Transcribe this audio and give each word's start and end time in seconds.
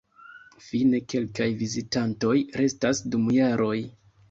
Fine, 0.67 1.01
kelkaj 1.13 1.47
"vizitantoj" 1.59 2.33
restas 2.63 3.05
dum 3.13 3.31
jaroj. 3.39 3.79